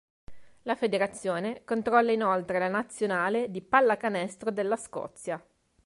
[0.63, 5.39] La federazione controlla inoltre la nazionale di pallacanestro della Scozia.